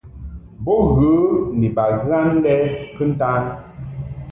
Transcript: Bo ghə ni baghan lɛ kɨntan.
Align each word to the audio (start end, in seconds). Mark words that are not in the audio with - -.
Bo 0.63 0.77
ghə 0.97 1.11
ni 1.59 1.67
baghan 1.75 2.29
lɛ 2.43 2.55
kɨntan. 2.95 3.43